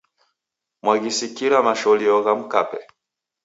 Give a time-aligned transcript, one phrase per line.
[0.83, 2.79] Mwaghisikira masholio gha mkape?